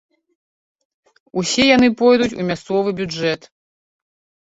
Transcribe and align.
Усе 1.43 1.63
яны 1.75 1.87
пойдуць 2.01 2.33
у 2.39 2.43
мясцовы 2.51 2.99
бюджэт. 3.05 3.41